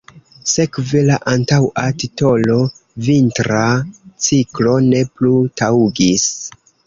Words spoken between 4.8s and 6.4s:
ne plu taŭgis.